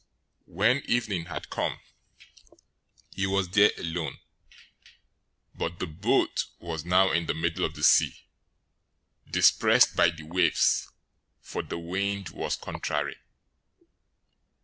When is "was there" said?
3.27-3.69